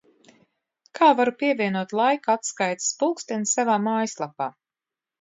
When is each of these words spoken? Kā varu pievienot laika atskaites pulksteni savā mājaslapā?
Kā 0.99 1.09
varu 1.19 1.33
pievienot 1.43 1.95
laika 2.01 2.39
atskaites 2.39 2.91
pulksteni 3.05 3.55
savā 3.55 3.81
mājaslapā? 3.89 4.55